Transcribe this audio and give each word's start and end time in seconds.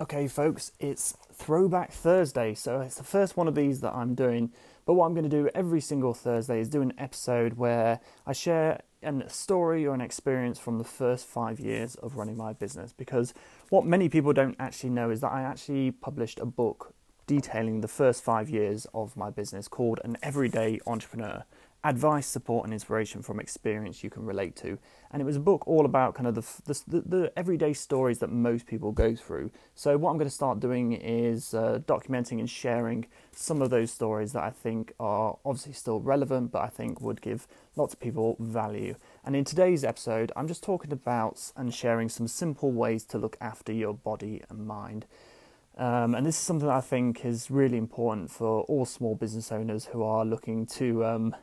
Okay, 0.00 0.26
folks, 0.26 0.72
it's 0.80 1.16
Throwback 1.32 1.92
Thursday, 1.92 2.52
so 2.54 2.80
it's 2.80 2.96
the 2.96 3.04
first 3.04 3.36
one 3.36 3.46
of 3.46 3.54
these 3.54 3.80
that 3.82 3.94
I'm 3.94 4.16
doing. 4.16 4.50
But 4.86 4.94
what 4.94 5.06
I'm 5.06 5.14
going 5.14 5.22
to 5.22 5.30
do 5.30 5.48
every 5.54 5.80
single 5.80 6.12
Thursday 6.14 6.58
is 6.58 6.68
do 6.68 6.82
an 6.82 6.92
episode 6.98 7.52
where 7.52 8.00
I 8.26 8.32
share 8.32 8.80
a 9.04 9.28
story 9.30 9.86
or 9.86 9.94
an 9.94 10.00
experience 10.00 10.58
from 10.58 10.78
the 10.78 10.84
first 10.84 11.28
five 11.28 11.60
years 11.60 11.94
of 11.94 12.16
running 12.16 12.36
my 12.36 12.52
business. 12.52 12.92
Because 12.92 13.34
what 13.68 13.86
many 13.86 14.08
people 14.08 14.32
don't 14.32 14.56
actually 14.58 14.90
know 14.90 15.10
is 15.10 15.20
that 15.20 15.30
I 15.30 15.42
actually 15.42 15.92
published 15.92 16.40
a 16.40 16.44
book 16.44 16.92
detailing 17.28 17.80
the 17.80 17.86
first 17.86 18.24
five 18.24 18.50
years 18.50 18.88
of 18.94 19.16
my 19.16 19.30
business 19.30 19.68
called 19.68 20.00
An 20.02 20.18
Everyday 20.24 20.80
Entrepreneur 20.88 21.44
advice, 21.84 22.26
support, 22.26 22.64
and 22.64 22.72
inspiration 22.72 23.22
from 23.22 23.38
experience 23.38 24.02
you 24.02 24.08
can 24.08 24.24
relate 24.24 24.56
to. 24.56 24.78
And 25.10 25.20
it 25.20 25.24
was 25.24 25.36
a 25.36 25.40
book 25.40 25.68
all 25.68 25.84
about 25.84 26.14
kind 26.14 26.26
of 26.26 26.34
the, 26.34 26.82
the, 26.88 27.00
the 27.02 27.32
everyday 27.36 27.74
stories 27.74 28.18
that 28.18 28.30
most 28.30 28.66
people 28.66 28.90
go 28.90 29.14
through. 29.14 29.52
So, 29.74 29.96
what 29.98 30.10
I'm 30.10 30.16
going 30.16 30.28
to 30.28 30.34
start 30.34 30.58
doing 30.58 30.92
is 30.92 31.52
uh, 31.52 31.80
documenting 31.86 32.40
and 32.40 32.48
sharing 32.48 33.06
some 33.32 33.60
of 33.60 33.70
those 33.70 33.90
stories 33.90 34.32
that 34.32 34.42
I 34.42 34.50
think 34.50 34.94
are 34.98 35.36
obviously 35.44 35.74
still 35.74 36.00
relevant, 36.00 36.50
but 36.50 36.62
I 36.62 36.68
think 36.68 37.00
would 37.00 37.20
give 37.20 37.46
lots 37.76 37.92
of 37.92 38.00
people 38.00 38.36
value. 38.40 38.96
And 39.24 39.36
in 39.36 39.44
today's 39.44 39.84
episode, 39.84 40.32
I'm 40.34 40.48
just 40.48 40.62
talking 40.62 40.90
about 40.90 41.52
and 41.56 41.72
sharing 41.72 42.08
some 42.08 42.26
simple 42.26 42.72
ways 42.72 43.04
to 43.06 43.18
look 43.18 43.36
after 43.40 43.72
your 43.72 43.92
body 43.94 44.42
and 44.48 44.66
mind. 44.66 45.06
Um, 45.76 46.14
and 46.14 46.24
this 46.24 46.36
is 46.36 46.40
something 46.40 46.68
I 46.68 46.80
think 46.80 47.24
is 47.24 47.50
really 47.50 47.76
important 47.76 48.30
for 48.30 48.62
all 48.62 48.86
small 48.86 49.16
business 49.16 49.50
owners 49.50 49.86
who 49.86 50.02
are 50.04 50.24
looking 50.24 50.66
to 50.66 51.04
um, 51.04 51.34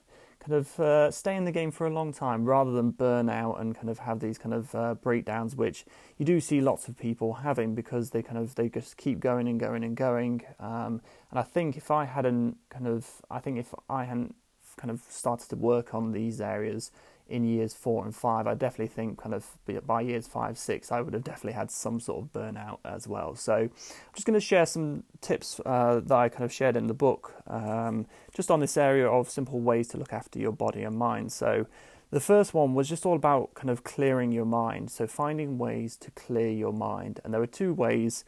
kind 0.41 0.53
of 0.53 0.79
uh, 0.79 1.11
stay 1.11 1.35
in 1.35 1.45
the 1.45 1.51
game 1.51 1.71
for 1.71 1.85
a 1.85 1.89
long 1.89 2.11
time 2.11 2.45
rather 2.45 2.71
than 2.71 2.89
burn 2.91 3.29
out 3.29 3.59
and 3.59 3.75
kind 3.75 3.89
of 3.89 3.99
have 3.99 4.19
these 4.19 4.37
kind 4.37 4.53
of 4.53 4.73
uh, 4.73 4.95
breakdowns, 4.95 5.55
which 5.55 5.85
you 6.17 6.25
do 6.25 6.39
see 6.39 6.61
lots 6.61 6.87
of 6.87 6.97
people 6.97 7.33
having 7.35 7.75
because 7.75 8.09
they 8.09 8.23
kind 8.23 8.37
of 8.37 8.55
they 8.55 8.67
just 8.67 8.97
keep 8.97 9.19
going 9.19 9.47
and 9.47 9.59
going 9.59 9.83
and 9.83 9.95
going. 9.95 10.41
Um, 10.59 11.01
and 11.29 11.39
I 11.39 11.43
think 11.43 11.77
if 11.77 11.91
I 11.91 12.05
hadn't 12.05 12.57
kind 12.69 12.87
of, 12.87 13.07
I 13.29 13.39
think 13.39 13.59
if 13.59 13.73
I 13.89 14.05
hadn't 14.05 14.35
kind 14.77 14.89
of 14.89 15.01
started 15.09 15.49
to 15.49 15.55
work 15.55 15.93
on 15.93 16.11
these 16.11 16.41
areas 16.41 16.91
in 17.31 17.45
years 17.45 17.73
four 17.73 18.05
and 18.05 18.15
five, 18.15 18.45
I 18.45 18.53
definitely 18.53 18.93
think 18.93 19.17
kind 19.17 19.33
of 19.33 19.45
by 19.87 20.01
years 20.01 20.27
five, 20.27 20.57
six, 20.57 20.91
I 20.91 21.01
would 21.01 21.13
have 21.13 21.23
definitely 21.23 21.53
had 21.53 21.71
some 21.71 21.99
sort 21.99 22.23
of 22.23 22.33
burnout 22.33 22.79
as 22.85 23.07
well. 23.07 23.35
So 23.35 23.55
I'm 23.55 23.71
just 24.13 24.27
going 24.27 24.39
to 24.39 24.45
share 24.45 24.65
some 24.65 25.03
tips 25.21 25.59
uh, 25.65 26.01
that 26.05 26.17
I 26.17 26.29
kind 26.29 26.43
of 26.43 26.53
shared 26.53 26.75
in 26.75 26.87
the 26.87 26.93
book, 26.93 27.33
um, 27.47 28.05
just 28.33 28.51
on 28.51 28.59
this 28.59 28.77
area 28.77 29.07
of 29.07 29.29
simple 29.29 29.59
ways 29.59 29.87
to 29.89 29.97
look 29.97 30.13
after 30.13 30.39
your 30.39 30.51
body 30.51 30.83
and 30.83 30.97
mind. 30.97 31.31
So 31.31 31.65
the 32.11 32.19
first 32.19 32.53
one 32.53 32.73
was 32.73 32.89
just 32.89 33.05
all 33.05 33.15
about 33.15 33.53
kind 33.53 33.69
of 33.69 33.83
clearing 33.83 34.31
your 34.31 34.45
mind. 34.45 34.91
So 34.91 35.07
finding 35.07 35.57
ways 35.57 35.95
to 35.97 36.11
clear 36.11 36.49
your 36.49 36.73
mind, 36.73 37.21
and 37.23 37.33
there 37.33 37.39
were 37.39 37.47
two 37.47 37.73
ways 37.73 38.25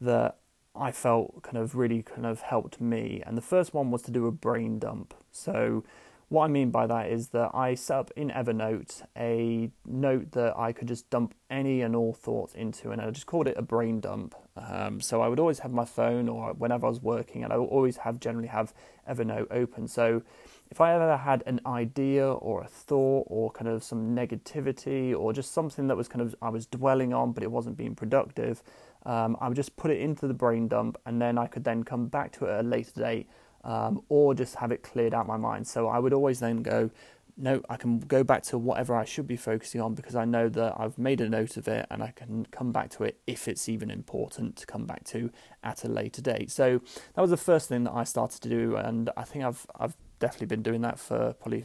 that 0.00 0.36
I 0.76 0.90
felt 0.92 1.42
kind 1.42 1.56
of 1.56 1.74
really 1.74 2.02
kind 2.02 2.26
of 2.26 2.40
helped 2.40 2.80
me. 2.80 3.22
And 3.26 3.36
the 3.36 3.42
first 3.42 3.74
one 3.74 3.90
was 3.90 4.02
to 4.02 4.10
do 4.10 4.26
a 4.26 4.32
brain 4.32 4.78
dump. 4.78 5.14
So 5.30 5.84
what 6.28 6.44
I 6.44 6.48
mean 6.48 6.70
by 6.70 6.86
that 6.86 7.10
is 7.10 7.28
that 7.28 7.50
I 7.54 7.74
set 7.74 7.96
up 7.96 8.10
in 8.16 8.30
Evernote 8.30 9.02
a 9.16 9.70
note 9.86 10.32
that 10.32 10.58
I 10.58 10.72
could 10.72 10.88
just 10.88 11.08
dump 11.10 11.34
any 11.50 11.82
and 11.82 11.94
all 11.94 12.12
thoughts 12.12 12.54
into, 12.54 12.90
and 12.90 13.00
I 13.00 13.10
just 13.10 13.26
called 13.26 13.46
it 13.46 13.56
a 13.56 13.62
brain 13.62 14.00
dump. 14.00 14.34
Um, 14.56 15.00
so 15.00 15.20
I 15.20 15.28
would 15.28 15.38
always 15.38 15.60
have 15.60 15.72
my 15.72 15.84
phone, 15.84 16.28
or 16.28 16.52
whenever 16.54 16.86
I 16.86 16.88
was 16.88 17.00
working, 17.00 17.44
and 17.44 17.52
I 17.52 17.56
would 17.56 17.66
always 17.66 17.98
have 17.98 18.20
generally 18.20 18.48
have 18.48 18.72
Evernote 19.08 19.48
open. 19.50 19.86
So 19.88 20.22
if 20.70 20.80
I 20.80 20.94
ever 20.94 21.16
had 21.16 21.42
an 21.46 21.60
idea 21.66 22.26
or 22.26 22.62
a 22.62 22.66
thought 22.66 23.26
or 23.28 23.50
kind 23.50 23.68
of 23.68 23.84
some 23.84 24.16
negativity 24.16 25.14
or 25.16 25.32
just 25.32 25.52
something 25.52 25.88
that 25.88 25.96
was 25.96 26.08
kind 26.08 26.22
of 26.22 26.34
I 26.40 26.48
was 26.48 26.66
dwelling 26.66 27.12
on, 27.12 27.32
but 27.32 27.42
it 27.42 27.50
wasn't 27.50 27.76
being 27.76 27.94
productive, 27.94 28.62
um, 29.04 29.36
I 29.40 29.48
would 29.48 29.56
just 29.56 29.76
put 29.76 29.90
it 29.90 30.00
into 30.00 30.26
the 30.26 30.34
brain 30.34 30.68
dump, 30.68 30.98
and 31.04 31.20
then 31.20 31.36
I 31.36 31.46
could 31.46 31.64
then 31.64 31.84
come 31.84 32.06
back 32.06 32.32
to 32.32 32.46
it 32.46 32.52
at 32.52 32.64
a 32.64 32.68
later 32.68 32.92
date 33.00 33.28
um, 33.64 34.02
or 34.08 34.34
just 34.34 34.54
have 34.56 34.70
it 34.70 34.82
cleared 34.82 35.14
out 35.14 35.26
my 35.26 35.36
mind. 35.36 35.66
So 35.66 35.88
I 35.88 35.98
would 35.98 36.12
always 36.12 36.40
then 36.40 36.62
go, 36.62 36.90
no, 37.36 37.62
I 37.68 37.76
can 37.76 37.98
go 37.98 38.22
back 38.22 38.44
to 38.44 38.58
whatever 38.58 38.94
I 38.94 39.04
should 39.04 39.26
be 39.26 39.36
focusing 39.36 39.80
on 39.80 39.94
because 39.94 40.14
I 40.14 40.24
know 40.24 40.48
that 40.50 40.74
I've 40.78 40.98
made 40.98 41.20
a 41.20 41.28
note 41.28 41.56
of 41.56 41.66
it 41.66 41.86
and 41.90 42.02
I 42.02 42.12
can 42.12 42.46
come 42.52 42.70
back 42.70 42.90
to 42.90 43.02
it 43.02 43.18
if 43.26 43.48
it's 43.48 43.68
even 43.68 43.90
important 43.90 44.56
to 44.56 44.66
come 44.66 44.86
back 44.86 45.02
to 45.04 45.30
at 45.62 45.84
a 45.84 45.88
later 45.88 46.22
date. 46.22 46.52
So 46.52 46.80
that 47.14 47.20
was 47.20 47.30
the 47.30 47.36
first 47.36 47.68
thing 47.68 47.84
that 47.84 47.92
I 47.92 48.04
started 48.04 48.40
to 48.42 48.48
do, 48.48 48.76
and 48.76 49.10
I 49.16 49.24
think 49.24 49.44
I've 49.44 49.66
I've 49.76 49.96
definitely 50.20 50.46
been 50.46 50.62
doing 50.62 50.82
that 50.82 51.00
for 51.00 51.32
probably 51.34 51.64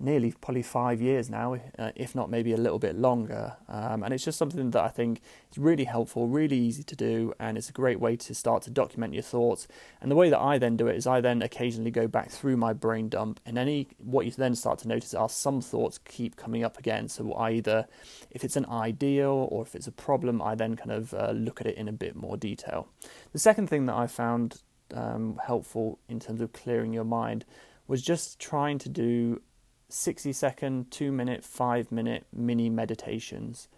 nearly 0.00 0.32
probably 0.40 0.62
five 0.62 1.00
years 1.00 1.28
now, 1.28 1.56
uh, 1.78 1.90
if 1.94 2.14
not 2.14 2.30
maybe 2.30 2.52
a 2.52 2.56
little 2.56 2.78
bit 2.78 2.96
longer. 2.96 3.56
Um, 3.68 4.02
and 4.02 4.14
it's 4.14 4.24
just 4.24 4.38
something 4.38 4.70
that 4.70 4.82
I 4.82 4.88
think 4.88 5.20
is 5.50 5.58
really 5.58 5.84
helpful, 5.84 6.26
really 6.26 6.56
easy 6.56 6.82
to 6.82 6.96
do, 6.96 7.32
and 7.38 7.58
it's 7.58 7.68
a 7.68 7.72
great 7.72 8.00
way 8.00 8.16
to 8.16 8.34
start 8.34 8.62
to 8.62 8.70
document 8.70 9.14
your 9.14 9.22
thoughts. 9.22 9.66
And 10.00 10.10
the 10.10 10.16
way 10.16 10.30
that 10.30 10.38
I 10.38 10.58
then 10.58 10.76
do 10.76 10.86
it 10.86 10.96
is 10.96 11.06
I 11.06 11.20
then 11.20 11.42
occasionally 11.42 11.90
go 11.90 12.06
back 12.06 12.30
through 12.30 12.56
my 12.56 12.72
brain 12.72 13.08
dump, 13.08 13.40
and 13.44 13.58
any 13.58 13.88
what 13.98 14.24
you 14.26 14.32
then 14.32 14.54
start 14.54 14.78
to 14.80 14.88
notice 14.88 15.14
are 15.14 15.28
some 15.28 15.60
thoughts 15.60 15.98
keep 15.98 16.36
coming 16.36 16.64
up 16.64 16.78
again. 16.78 17.08
So 17.08 17.34
either 17.34 17.86
if 18.30 18.44
it's 18.44 18.56
an 18.56 18.66
ideal 18.66 19.48
or 19.50 19.62
if 19.62 19.74
it's 19.74 19.86
a 19.86 19.92
problem, 19.92 20.40
I 20.40 20.54
then 20.54 20.76
kind 20.76 20.92
of 20.92 21.14
uh, 21.14 21.32
look 21.32 21.60
at 21.60 21.66
it 21.66 21.76
in 21.76 21.88
a 21.88 21.92
bit 21.92 22.14
more 22.14 22.36
detail. 22.36 22.88
The 23.32 23.38
second 23.38 23.68
thing 23.68 23.86
that 23.86 23.94
I 23.94 24.06
found 24.06 24.62
um, 24.94 25.40
helpful 25.44 25.98
in 26.08 26.20
terms 26.20 26.40
of 26.40 26.52
clearing 26.52 26.92
your 26.92 27.04
mind 27.04 27.44
was 27.86 28.02
just 28.02 28.38
trying 28.38 28.78
to 28.78 28.88
do 28.88 29.40
60 29.88 30.32
second, 30.32 30.90
two 30.90 31.12
minute, 31.12 31.44
five 31.44 31.90
minute 31.90 32.26
mini 32.32 32.68
meditations. 32.68 33.68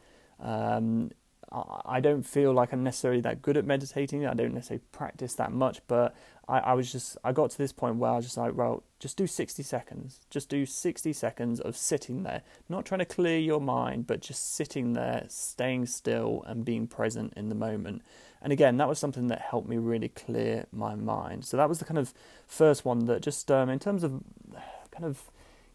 Um, 0.41 1.11
I 1.53 1.99
don't 1.99 2.23
feel 2.23 2.53
like 2.53 2.73
I'm 2.73 2.85
necessarily 2.85 3.21
that 3.23 3.43
good 3.43 3.57
at 3.57 3.65
meditating. 3.65 4.25
I 4.25 4.35
don't 4.35 4.55
necessarily 4.55 4.85
practice 4.93 5.35
that 5.35 5.51
much, 5.51 5.81
but 5.89 6.15
I, 6.49 6.59
I, 6.61 6.73
was 6.75 6.93
just, 6.93 7.19
I 7.25 7.33
got 7.33 7.51
to 7.51 7.59
this 7.59 7.73
point 7.73 7.97
where 7.97 8.13
I 8.13 8.17
was 8.17 8.27
just 8.27 8.37
like, 8.37 8.55
well, 8.55 8.85
just 9.01 9.17
do 9.17 9.27
60 9.27 9.61
seconds. 9.65 10.21
Just 10.31 10.49
do 10.49 10.65
60 10.65 11.13
seconds 11.13 11.59
of 11.59 11.77
sitting 11.77 12.23
there, 12.23 12.43
not 12.69 12.85
trying 12.85 13.01
to 13.01 13.05
clear 13.05 13.37
your 13.37 13.61
mind, 13.61 14.07
but 14.07 14.21
just 14.21 14.55
sitting 14.55 14.93
there, 14.93 15.25
staying 15.29 15.87
still 15.87 16.45
and 16.47 16.65
being 16.65 16.87
present 16.87 17.33
in 17.37 17.49
the 17.49 17.57
moment. 17.57 18.03
And 18.41 18.53
again, 18.53 18.77
that 18.77 18.89
was 18.89 19.01
something 19.01 19.27
that 19.27 19.41
helped 19.41 19.69
me 19.69 19.77
really 19.77 20.09
clear 20.09 20.67
my 20.71 20.95
mind. 20.95 21.45
So 21.45 21.57
that 21.57 21.69
was 21.69 21.81
the 21.81 21.85
kind 21.85 21.99
of 21.99 22.15
first 22.47 22.85
one 22.85 23.07
that 23.07 23.23
just, 23.23 23.51
um, 23.51 23.69
in 23.69 23.81
terms 23.81 24.05
of 24.05 24.23
kind 24.93 25.05
of, 25.05 25.25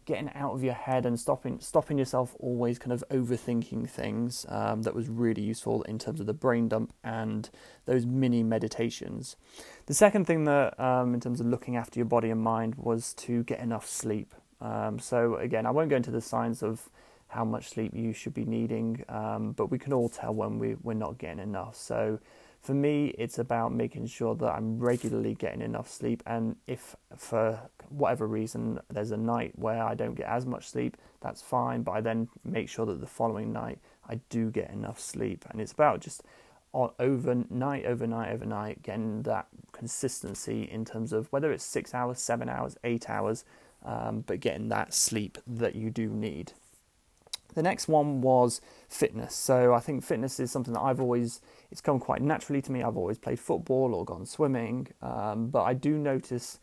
getting 0.06 0.30
out 0.34 0.54
of 0.54 0.62
your 0.62 0.74
head 0.74 1.04
and 1.04 1.18
stopping 1.20 1.60
stopping 1.60 1.98
yourself 1.98 2.34
always 2.38 2.78
kind 2.78 2.92
of 2.92 3.04
overthinking 3.10 3.90
things 3.90 4.46
um, 4.48 4.82
that 4.82 4.94
was 4.94 5.08
really 5.08 5.42
useful 5.42 5.82
in 5.82 5.98
terms 5.98 6.20
of 6.20 6.26
the 6.26 6.32
brain 6.32 6.68
dump 6.68 6.94
and 7.04 7.50
those 7.84 8.06
mini 8.06 8.42
meditations. 8.42 9.36
The 9.86 9.94
second 9.94 10.24
thing 10.26 10.44
that 10.44 10.78
um, 10.80 11.12
in 11.12 11.20
terms 11.20 11.40
of 11.40 11.46
looking 11.46 11.76
after 11.76 11.98
your 11.98 12.06
body 12.06 12.30
and 12.30 12.40
mind 12.40 12.76
was 12.76 13.12
to 13.14 13.42
get 13.44 13.60
enough 13.60 13.86
sleep. 13.86 14.34
Um, 14.60 14.98
so 14.98 15.34
again, 15.36 15.66
I 15.66 15.70
won't 15.70 15.90
go 15.90 15.96
into 15.96 16.12
the 16.12 16.22
science 16.22 16.62
of 16.62 16.88
how 17.28 17.44
much 17.44 17.68
sleep 17.68 17.92
you 17.94 18.12
should 18.12 18.32
be 18.32 18.44
needing, 18.44 19.04
um, 19.08 19.52
but 19.52 19.70
we 19.70 19.78
can 19.78 19.92
all 19.92 20.08
tell 20.08 20.32
when 20.32 20.58
we, 20.58 20.76
we're 20.82 20.94
not 20.94 21.18
getting 21.18 21.40
enough. 21.40 21.74
So 21.76 22.20
for 22.66 22.74
me, 22.74 23.14
it's 23.16 23.38
about 23.38 23.72
making 23.72 24.08
sure 24.08 24.34
that 24.34 24.48
I'm 24.48 24.80
regularly 24.80 25.36
getting 25.36 25.62
enough 25.62 25.88
sleep. 25.88 26.20
And 26.26 26.56
if 26.66 26.96
for 27.16 27.60
whatever 27.90 28.26
reason 28.26 28.80
there's 28.90 29.12
a 29.12 29.16
night 29.16 29.52
where 29.54 29.80
I 29.84 29.94
don't 29.94 30.16
get 30.16 30.26
as 30.26 30.44
much 30.44 30.68
sleep, 30.68 30.96
that's 31.20 31.40
fine. 31.40 31.84
But 31.84 31.92
I 31.92 32.00
then 32.00 32.28
make 32.44 32.68
sure 32.68 32.84
that 32.86 33.00
the 33.00 33.06
following 33.06 33.52
night 33.52 33.78
I 34.08 34.16
do 34.30 34.50
get 34.50 34.70
enough 34.72 34.98
sleep. 34.98 35.44
And 35.48 35.60
it's 35.60 35.70
about 35.70 36.00
just 36.00 36.24
overnight, 36.74 37.86
overnight, 37.86 38.32
overnight, 38.32 38.82
getting 38.82 39.22
that 39.22 39.46
consistency 39.70 40.64
in 40.64 40.84
terms 40.84 41.12
of 41.12 41.32
whether 41.32 41.52
it's 41.52 41.64
six 41.64 41.94
hours, 41.94 42.18
seven 42.18 42.48
hours, 42.48 42.76
eight 42.82 43.08
hours, 43.08 43.44
um, 43.84 44.24
but 44.26 44.40
getting 44.40 44.70
that 44.70 44.92
sleep 44.92 45.38
that 45.46 45.76
you 45.76 45.88
do 45.90 46.08
need. 46.08 46.52
The 47.56 47.62
next 47.62 47.88
one 47.88 48.20
was 48.20 48.60
fitness. 48.88 49.34
So 49.34 49.72
I 49.72 49.80
think 49.80 50.04
fitness 50.04 50.38
is 50.38 50.52
something 50.52 50.74
that 50.74 50.82
I've 50.82 51.00
always, 51.00 51.40
it's 51.70 51.80
come 51.80 51.98
quite 51.98 52.20
naturally 52.20 52.60
to 52.62 52.70
me. 52.70 52.82
I've 52.82 52.98
always 52.98 53.18
played 53.18 53.40
football 53.40 53.94
or 53.94 54.04
gone 54.04 54.26
swimming, 54.26 54.88
um, 55.00 55.48
but 55.48 55.62
I 55.62 55.72
do 55.72 55.96
notice 55.96 56.60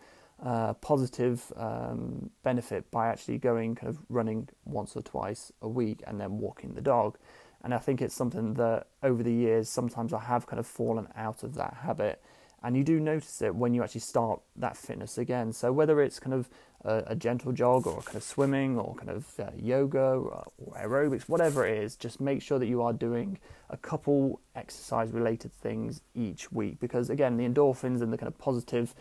positive 0.81 1.51
um, 1.55 2.29
benefit 2.43 2.91
by 2.91 3.07
actually 3.07 3.39
going 3.39 3.75
kind 3.75 3.89
of 3.89 3.99
running 4.07 4.49
once 4.65 4.95
or 4.95 5.01
twice 5.01 5.51
a 5.61 5.67
week 5.67 6.03
and 6.05 6.21
then 6.21 6.37
walking 6.37 6.75
the 6.75 6.81
dog. 6.81 7.17
And 7.63 7.73
I 7.73 7.79
think 7.79 8.01
it's 8.01 8.13
something 8.13 8.53
that 8.55 8.87
over 9.01 9.23
the 9.23 9.33
years, 9.33 9.69
sometimes 9.69 10.13
I 10.13 10.19
have 10.19 10.45
kind 10.45 10.59
of 10.59 10.67
fallen 10.67 11.07
out 11.15 11.43
of 11.43 11.55
that 11.55 11.77
habit 11.81 12.21
and 12.63 12.77
you 12.77 12.83
do 12.83 12.99
notice 12.99 13.41
it 13.41 13.53
when 13.53 13.73
you 13.73 13.83
actually 13.83 14.01
start 14.01 14.41
that 14.55 14.77
fitness 14.77 15.17
again. 15.17 15.51
So 15.51 15.71
whether 15.71 16.01
it's 16.01 16.19
kind 16.19 16.33
of 16.33 16.49
a, 16.85 17.03
a 17.07 17.15
gentle 17.15 17.51
jog 17.51 17.85
or 17.85 18.01
kind 18.01 18.15
of 18.15 18.23
swimming 18.23 18.77
or 18.77 18.95
kind 18.95 19.09
of 19.09 19.27
uh, 19.39 19.49
yoga 19.57 19.99
or, 19.99 20.45
aerobics, 20.77 21.23
whatever 21.23 21.65
it 21.67 21.77
is, 21.83 21.95
just 21.95 22.21
make 22.21 22.41
sure 22.41 22.59
that 22.59 22.67
you 22.67 22.81
are 22.81 22.93
doing 22.93 23.37
a 23.69 23.77
couple 23.77 24.39
exercise 24.55 25.11
related 25.11 25.51
things 25.51 26.01
each 26.15 26.51
week 26.51 26.79
because 26.79 27.09
again, 27.09 27.37
the 27.37 27.47
endorphins 27.47 28.01
and 28.01 28.13
the 28.13 28.17
kind 28.17 28.27
of 28.27 28.37
positive 28.37 28.95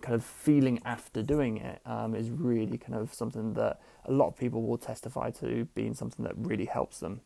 kind 0.00 0.14
of 0.14 0.24
feeling 0.24 0.80
after 0.84 1.22
doing 1.22 1.58
it 1.58 1.80
um, 1.86 2.14
is 2.14 2.30
really 2.30 2.78
kind 2.78 2.94
of 2.94 3.12
something 3.12 3.54
that 3.54 3.80
a 4.06 4.12
lot 4.12 4.28
of 4.28 4.36
people 4.36 4.62
will 4.62 4.78
testify 4.78 5.30
to 5.30 5.66
being 5.74 5.94
something 5.94 6.24
that 6.24 6.34
really 6.36 6.64
helps 6.64 7.00
them. 7.00 7.20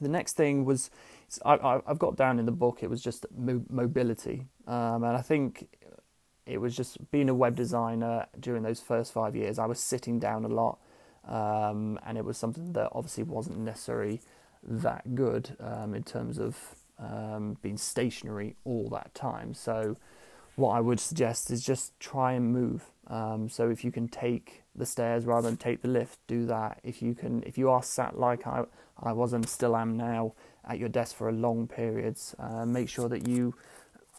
The 0.00 0.08
next 0.08 0.36
thing 0.36 0.64
was 0.64 0.90
I, 1.44 1.80
have 1.86 1.98
got 1.98 2.16
down 2.16 2.38
in 2.38 2.46
the 2.46 2.52
book. 2.52 2.82
It 2.82 2.90
was 2.90 3.02
just 3.02 3.26
mobility, 3.36 4.46
um, 4.66 5.04
and 5.04 5.16
I 5.16 5.22
think 5.22 5.68
it 6.46 6.60
was 6.60 6.76
just 6.76 7.10
being 7.10 7.28
a 7.28 7.34
web 7.34 7.54
designer 7.54 8.26
during 8.38 8.62
those 8.62 8.80
first 8.80 9.12
five 9.12 9.36
years. 9.36 9.58
I 9.58 9.66
was 9.66 9.80
sitting 9.80 10.18
down 10.18 10.44
a 10.44 10.48
lot, 10.48 10.78
um, 11.26 11.98
and 12.04 12.18
it 12.18 12.24
was 12.24 12.36
something 12.36 12.72
that 12.72 12.88
obviously 12.92 13.22
wasn't 13.24 13.58
necessarily 13.58 14.20
that 14.62 15.14
good 15.14 15.56
um, 15.60 15.94
in 15.94 16.02
terms 16.02 16.38
of 16.38 16.56
um, 16.98 17.56
being 17.62 17.76
stationary 17.76 18.56
all 18.64 18.88
that 18.90 19.14
time. 19.14 19.54
So, 19.54 19.96
what 20.56 20.70
I 20.70 20.80
would 20.80 21.00
suggest 21.00 21.50
is 21.50 21.64
just 21.64 21.98
try 22.00 22.32
and 22.32 22.52
move. 22.52 22.84
Um, 23.06 23.48
so, 23.48 23.68
if 23.70 23.84
you 23.84 23.92
can 23.92 24.08
take 24.08 24.62
the 24.74 24.86
stairs 24.86 25.24
rather 25.24 25.48
than 25.48 25.56
take 25.56 25.82
the 25.82 25.88
lift, 25.88 26.18
do 26.26 26.46
that. 26.46 26.80
If 26.82 27.02
you 27.02 27.14
can, 27.14 27.42
if 27.44 27.58
you 27.58 27.70
are 27.70 27.82
sat 27.82 28.18
like 28.18 28.46
I, 28.46 28.64
I 29.02 29.12
was 29.12 29.32
and 29.32 29.48
still 29.48 29.76
am 29.76 29.96
now 29.96 30.34
at 30.66 30.78
your 30.78 30.88
desk 30.88 31.16
for 31.16 31.28
a 31.28 31.32
long 31.32 31.66
periods, 31.66 32.34
uh, 32.38 32.64
make 32.64 32.88
sure 32.88 33.08
that 33.08 33.26
you 33.26 33.54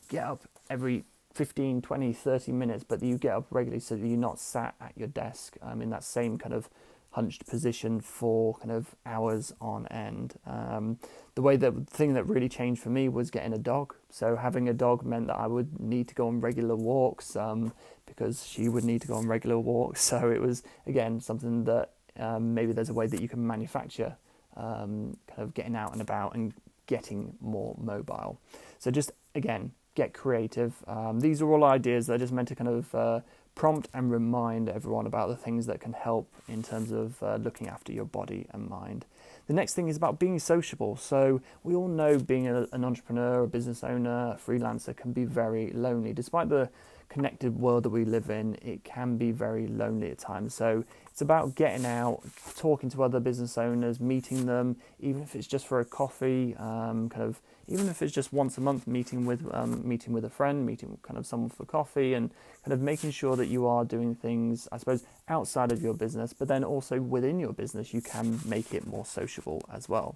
get 0.09 0.25
up 0.25 0.43
every 0.69 1.05
15, 1.33 1.81
20, 1.81 2.13
30 2.13 2.51
minutes, 2.51 2.83
but 2.83 3.01
you 3.01 3.17
get 3.17 3.33
up 3.33 3.47
regularly 3.49 3.79
so 3.79 3.95
that 3.95 4.05
you're 4.05 4.17
not 4.17 4.39
sat 4.39 4.75
at 4.79 4.93
your 4.95 5.07
desk 5.07 5.57
um, 5.61 5.81
in 5.81 5.89
that 5.89 6.03
same 6.03 6.37
kind 6.37 6.53
of 6.53 6.69
hunched 7.13 7.45
position 7.45 8.01
for 8.01 8.55
kind 8.55 8.71
of 8.71 8.95
hours 9.05 9.53
on 9.61 9.87
end. 9.87 10.33
Um, 10.47 10.97
the 11.35 11.43
way 11.43 11.55
that 11.57 11.85
the 11.85 11.85
thing 11.85 12.13
that 12.13 12.27
really 12.27 12.49
changed 12.49 12.81
for 12.81 12.89
me 12.89 13.07
was 13.07 13.29
getting 13.29 13.53
a 13.53 13.57
dog. 13.59 13.93
So 14.09 14.35
having 14.35 14.67
a 14.67 14.73
dog 14.73 15.05
meant 15.05 15.27
that 15.27 15.35
I 15.35 15.45
would 15.45 15.79
need 15.79 16.07
to 16.07 16.15
go 16.15 16.27
on 16.27 16.41
regular 16.41 16.75
walks 16.75 17.35
um, 17.35 17.71
because 18.07 18.45
she 18.47 18.67
would 18.67 18.83
need 18.83 19.01
to 19.01 19.07
go 19.07 19.13
on 19.13 19.27
regular 19.27 19.59
walks. 19.59 20.01
So 20.13 20.29
it 20.29 20.41
was 20.41 20.63
again 20.87 21.19
something 21.19 21.63
that 21.63 21.91
um, 22.19 22.53
maybe 22.53 22.73
there's 22.73 22.89
a 22.89 22.93
way 22.93 23.07
that 23.07 23.21
you 23.21 23.27
can 23.27 23.45
manufacture 23.45 24.15
um, 24.57 25.17
kind 25.27 25.41
of 25.41 25.53
getting 25.53 25.75
out 25.75 25.93
and 25.93 26.01
about 26.01 26.35
and 26.35 26.53
getting 26.87 27.35
more 27.41 27.75
mobile. 27.79 28.39
So 28.79 28.91
just 28.91 29.11
again 29.35 29.71
get 29.95 30.13
creative. 30.13 30.73
Um, 30.87 31.19
these 31.19 31.41
are 31.41 31.51
all 31.51 31.63
ideas 31.63 32.07
that 32.07 32.13
are 32.13 32.17
just 32.17 32.33
meant 32.33 32.47
to 32.47 32.55
kind 32.55 32.69
of 32.69 32.95
uh, 32.95 33.19
prompt 33.55 33.87
and 33.93 34.11
remind 34.11 34.69
everyone 34.69 35.05
about 35.05 35.29
the 35.29 35.35
things 35.35 35.65
that 35.67 35.79
can 35.79 35.93
help 35.93 36.27
in 36.47 36.63
terms 36.63 36.91
of 36.91 37.21
uh, 37.21 37.35
looking 37.35 37.67
after 37.67 37.91
your 37.91 38.05
body 38.05 38.47
and 38.51 38.67
mind. 38.67 39.05
The 39.47 39.53
next 39.53 39.73
thing 39.73 39.87
is 39.89 39.97
about 39.97 40.19
being 40.19 40.39
sociable. 40.39 40.95
So, 40.95 41.41
we 41.63 41.75
all 41.75 41.87
know 41.87 42.17
being 42.17 42.47
a, 42.47 42.67
an 42.71 42.83
entrepreneur, 42.83 43.43
a 43.43 43.47
business 43.47 43.83
owner, 43.83 44.31
a 44.31 44.39
freelancer 44.39 44.95
can 44.95 45.11
be 45.11 45.25
very 45.25 45.71
lonely. 45.71 46.13
Despite 46.13 46.49
the 46.49 46.69
connected 47.13 47.59
world 47.59 47.83
that 47.83 47.89
we 47.89 48.05
live 48.05 48.29
in, 48.29 48.55
it 48.61 48.83
can 48.83 49.17
be 49.17 49.31
very 49.31 49.67
lonely 49.67 50.09
at 50.11 50.17
times. 50.17 50.53
So, 50.53 50.83
it's 51.13 51.21
about 51.21 51.53
getting 51.53 51.85
out, 51.85 52.23
talking 52.57 52.89
to 52.89 53.03
other 53.03 53.19
business 53.19 53.55
owners, 53.55 53.99
meeting 53.99 54.47
them, 54.47 54.77
even 54.99 55.21
if 55.21 55.35
it's 55.35 55.45
just 55.45 55.67
for 55.67 55.79
a 55.79 55.85
coffee, 55.85 56.55
um, 56.57 57.07
kind 57.07 57.21
of 57.21 57.39
even 57.67 57.87
if 57.87 58.01
it's 58.01 58.11
just 58.11 58.33
once 58.33 58.57
a 58.57 58.61
month 58.61 58.87
meeting 58.87 59.25
with 59.27 59.47
um, 59.53 59.87
meeting 59.87 60.11
with 60.11 60.25
a 60.25 60.29
friend, 60.29 60.65
meeting 60.65 60.89
with 60.89 61.03
kind 61.03 61.19
of 61.19 61.27
someone 61.27 61.51
for 61.51 61.65
coffee, 61.65 62.15
and 62.15 62.31
kind 62.65 62.73
of 62.73 62.81
making 62.81 63.11
sure 63.11 63.35
that 63.35 63.45
you 63.45 63.67
are 63.67 63.85
doing 63.85 64.15
things, 64.15 64.67
I 64.71 64.77
suppose, 64.77 65.05
outside 65.29 65.71
of 65.71 65.83
your 65.83 65.93
business, 65.93 66.33
but 66.33 66.47
then 66.47 66.63
also 66.63 66.99
within 66.99 67.39
your 67.39 67.53
business, 67.53 67.93
you 67.93 68.01
can 68.01 68.39
make 68.43 68.73
it 68.73 68.87
more 68.87 69.05
sociable 69.05 69.61
as 69.71 69.87
well. 69.87 70.15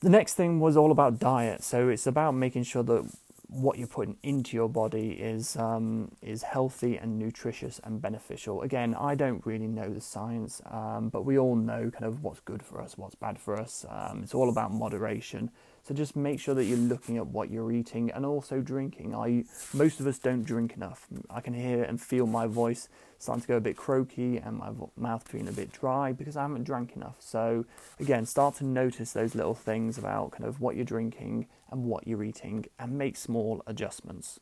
The 0.00 0.10
next 0.10 0.34
thing 0.34 0.60
was 0.60 0.76
all 0.76 0.92
about 0.92 1.18
diet, 1.18 1.64
so 1.64 1.88
it's 1.88 2.06
about 2.06 2.32
making 2.32 2.64
sure 2.64 2.82
that 2.82 3.10
what 3.50 3.78
you're 3.78 3.88
putting 3.88 4.16
into 4.22 4.56
your 4.56 4.68
body 4.68 5.10
is 5.10 5.56
um, 5.56 6.12
is 6.22 6.42
healthy 6.42 6.96
and 6.96 7.18
nutritious 7.18 7.80
and 7.82 8.00
beneficial. 8.00 8.62
Again, 8.62 8.94
I 8.94 9.14
don't 9.16 9.44
really 9.44 9.66
know 9.66 9.92
the 9.92 10.00
science, 10.00 10.62
um, 10.66 11.08
but 11.08 11.24
we 11.24 11.38
all 11.38 11.56
know 11.56 11.90
kind 11.90 12.04
of 12.04 12.22
what's 12.22 12.40
good 12.40 12.62
for 12.62 12.80
us, 12.80 12.96
what's 12.96 13.16
bad 13.16 13.38
for 13.38 13.58
us. 13.58 13.84
Um, 13.88 14.20
it's 14.22 14.34
all 14.34 14.48
about 14.48 14.72
moderation. 14.72 15.50
So 15.82 15.94
just 15.94 16.14
make 16.14 16.38
sure 16.40 16.54
that 16.54 16.64
you're 16.64 16.78
looking 16.78 17.16
at 17.16 17.26
what 17.26 17.50
you're 17.50 17.72
eating 17.72 18.10
and 18.10 18.24
also 18.24 18.60
drinking. 18.60 19.14
I 19.14 19.44
most 19.72 20.00
of 20.00 20.06
us 20.06 20.18
don't 20.18 20.44
drink 20.44 20.74
enough. 20.76 21.06
I 21.28 21.40
can 21.40 21.54
hear 21.54 21.82
and 21.82 22.00
feel 22.00 22.26
my 22.26 22.46
voice 22.46 22.88
starting 23.18 23.42
to 23.42 23.48
go 23.48 23.56
a 23.56 23.60
bit 23.60 23.76
croaky 23.76 24.38
and 24.38 24.56
my 24.58 24.70
mouth 24.96 25.26
feeling 25.26 25.48
a 25.48 25.52
bit 25.52 25.72
dry 25.72 26.12
because 26.12 26.36
I 26.36 26.42
haven't 26.42 26.64
drank 26.64 26.96
enough. 26.96 27.16
So 27.18 27.64
again, 27.98 28.24
start 28.24 28.56
to 28.56 28.64
notice 28.64 29.12
those 29.12 29.34
little 29.34 29.54
things 29.54 29.98
about 29.98 30.32
kind 30.32 30.44
of 30.44 30.60
what 30.60 30.76
you're 30.76 30.84
drinking 30.84 31.46
and 31.70 31.84
what 31.84 32.06
you're 32.06 32.24
eating 32.24 32.66
and 32.78 32.96
make 32.96 33.16
small 33.16 33.62
adjustments. 33.66 34.40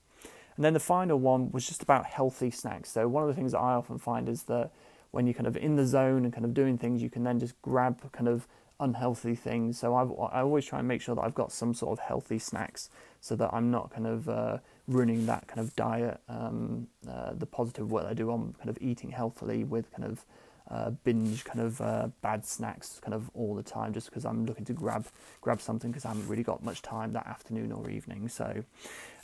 And 0.56 0.64
then 0.64 0.75
the 0.75 0.81
final 0.81 1.19
one 1.19 1.52
was 1.52 1.67
just 1.67 1.82
about 1.82 2.06
healthy 2.06 2.50
snacks. 2.50 2.91
So 2.91 3.06
one 3.06 3.23
of 3.23 3.29
the 3.29 3.34
things 3.34 3.52
that 3.52 3.58
I 3.58 3.75
often 3.75 3.99
find 3.99 4.29
is 4.29 4.44
that 4.44 4.73
when 5.12 5.26
you're 5.26 5.34
kind 5.34 5.46
of 5.46 5.56
in 5.56 5.76
the 5.76 5.87
zone 5.87 6.25
and 6.25 6.32
kind 6.32 6.44
of 6.44 6.52
doing 6.52 6.79
things, 6.79 7.00
you 7.00 7.11
can 7.11 7.23
then 7.23 7.38
just 7.38 7.61
grab 7.62 8.12
kind 8.12 8.29
of 8.29 8.46
unhealthy 8.81 9.35
things. 9.35 9.79
So 9.79 9.95
I've, 9.95 10.11
I 10.33 10.41
always 10.41 10.65
try 10.65 10.79
and 10.79 10.89
make 10.89 11.01
sure 11.01 11.15
that 11.15 11.23
I've 11.23 11.35
got 11.35 11.53
some 11.53 11.75
sort 11.75 11.99
of 11.99 12.05
healthy 12.05 12.39
snacks 12.39 12.91
so 13.21 13.35
that 13.37 13.51
I'm 13.53 13.71
not 13.71 13.91
kind 13.91 14.07
of 14.07 14.29
uh, 14.29 14.59
ruining 14.87 15.27
that 15.27 15.47
kind 15.49 15.61
of 15.61 15.75
diet, 15.77 16.21
um, 16.29 16.87
uh, 17.09 17.33
the 17.35 17.47
positive 17.47 17.91
work 17.91 18.07
I 18.07 18.15
do 18.15 18.31
on 18.31 18.55
kind 18.59 18.71
of 18.71 18.79
eating 18.81 19.11
healthily 19.11 19.65
with 19.65 19.91
kind 19.91 20.05
of 20.05 20.25
uh, 20.71 20.91
binge 20.91 21.45
kind 21.45 21.61
of 21.61 21.81
uh, 21.81 22.09
bad 22.21 22.45
snacks 22.45 23.01
kind 23.03 23.15
of 23.15 23.31
all 23.35 23.55
the 23.55 23.63
time 23.63 23.93
just 23.93 24.11
because 24.11 24.25
I'm 24.25 24.45
looking 24.45 24.67
to 24.67 24.75
grab 24.75 25.07
grab 25.41 25.61
something 25.61 25.91
because 25.91 26.05
I 26.05 26.09
haven't 26.09 26.29
really 26.29 26.43
got 26.43 26.63
much 26.63 26.83
time 26.83 27.13
that 27.13 27.27
afternoon 27.27 27.73
or 27.73 27.89
evening. 27.89 28.29
So, 28.29 28.65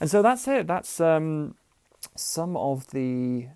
and 0.01 0.11
so 0.11 0.23
that's 0.23 0.49
it. 0.49 0.67
That's 0.67 1.01
um, 1.01 1.55
some 2.17 2.56
of 2.56 2.87
the 2.91 3.49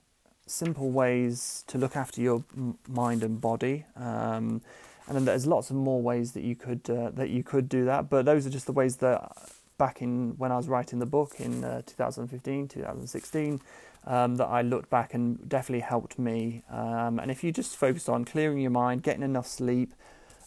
simple 0.46 0.90
ways 0.90 1.64
to 1.68 1.78
look 1.78 1.96
after 1.96 2.20
your 2.20 2.44
mind 2.86 3.22
and 3.22 3.40
body. 3.40 3.86
Um, 3.96 4.62
and 5.08 5.16
then 5.16 5.24
there's 5.24 5.46
lots 5.46 5.70
of 5.70 5.76
more 5.76 6.00
ways 6.00 6.32
that 6.32 6.42
you 6.42 6.54
could 6.54 6.88
uh, 6.88 7.10
that 7.14 7.30
you 7.30 7.42
could 7.42 7.68
do 7.68 7.86
that. 7.86 8.10
But 8.10 8.26
those 8.26 8.46
are 8.46 8.50
just 8.50 8.66
the 8.66 8.72
ways 8.72 8.96
that 8.96 9.32
back 9.78 10.02
in 10.02 10.34
when 10.36 10.52
I 10.52 10.56
was 10.56 10.68
writing 10.68 10.98
the 10.98 11.06
book 11.06 11.36
in 11.38 11.64
uh, 11.64 11.82
2015, 11.86 12.68
2016, 12.68 13.60
um, 14.06 14.36
that 14.36 14.46
I 14.46 14.62
looked 14.62 14.90
back 14.90 15.14
and 15.14 15.48
definitely 15.48 15.80
helped 15.80 16.18
me. 16.18 16.62
Um, 16.70 17.18
and 17.18 17.30
if 17.30 17.42
you 17.42 17.52
just 17.52 17.76
focus 17.76 18.08
on 18.08 18.24
clearing 18.24 18.58
your 18.58 18.70
mind, 18.70 19.02
getting 19.02 19.22
enough 19.22 19.46
sleep, 19.46 19.94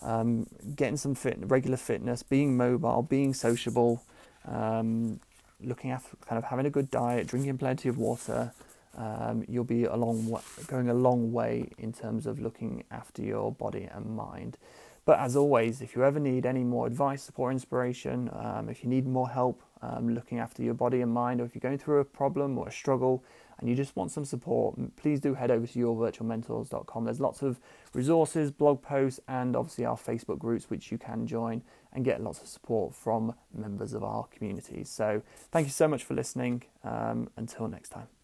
um, 0.01 0.47
getting 0.75 0.97
some 0.97 1.15
fit, 1.15 1.37
regular 1.41 1.77
fitness, 1.77 2.21
being 2.21 2.55
mobile, 2.55 3.01
being 3.01 3.33
sociable, 3.33 4.03
um, 4.45 5.19
looking 5.63 5.91
after 5.91 6.15
kind 6.27 6.37
of 6.37 6.43
having 6.45 6.65
a 6.65 6.69
good 6.69 6.91
diet, 6.91 7.27
drinking 7.27 7.57
plenty 7.57 7.89
of 7.89 7.97
water 7.97 8.51
um, 8.97 9.43
you'll 9.47 9.63
be 9.63 9.85
a 9.85 9.95
long 9.95 10.39
going 10.67 10.89
a 10.89 10.93
long 10.93 11.31
way 11.31 11.69
in 11.77 11.93
terms 11.93 12.25
of 12.25 12.39
looking 12.39 12.83
after 12.91 13.21
your 13.21 13.51
body 13.51 13.87
and 13.91 14.05
mind. 14.15 14.57
But 15.03 15.19
as 15.19 15.35
always, 15.35 15.81
if 15.81 15.95
you 15.95 16.03
ever 16.03 16.19
need 16.19 16.45
any 16.45 16.63
more 16.63 16.85
advice, 16.85 17.23
support, 17.23 17.53
inspiration, 17.53 18.29
um, 18.33 18.69
if 18.69 18.83
you 18.83 18.89
need 18.89 19.07
more 19.07 19.29
help 19.29 19.63
um, 19.81 20.13
looking 20.13 20.37
after 20.39 20.61
your 20.61 20.75
body 20.75 21.01
and 21.01 21.11
mind, 21.11 21.41
or 21.41 21.45
if 21.45 21.55
you're 21.55 21.59
going 21.59 21.79
through 21.79 21.99
a 21.99 22.05
problem 22.05 22.57
or 22.57 22.67
a 22.67 22.71
struggle 22.71 23.23
and 23.59 23.67
you 23.67 23.75
just 23.75 23.95
want 23.95 24.11
some 24.11 24.25
support, 24.25 24.75
please 24.97 25.19
do 25.19 25.33
head 25.33 25.49
over 25.49 25.65
to 25.65 25.79
yourvirtualmentors.com. 25.79 27.05
There's 27.05 27.19
lots 27.19 27.41
of 27.41 27.59
resources, 27.93 28.51
blog 28.51 28.81
posts, 28.81 29.19
and 29.27 29.55
obviously 29.55 29.85
our 29.85 29.97
Facebook 29.97 30.37
groups 30.37 30.69
which 30.69 30.91
you 30.91 30.99
can 30.99 31.25
join 31.25 31.63
and 31.93 32.05
get 32.05 32.21
lots 32.21 32.41
of 32.41 32.47
support 32.47 32.93
from 32.93 33.33
members 33.53 33.93
of 33.93 34.03
our 34.03 34.25
community. 34.27 34.83
So, 34.83 35.23
thank 35.51 35.67
you 35.67 35.73
so 35.73 35.87
much 35.87 36.03
for 36.03 36.13
listening. 36.13 36.63
Um, 36.83 37.29
until 37.37 37.67
next 37.67 37.89
time. 37.89 38.20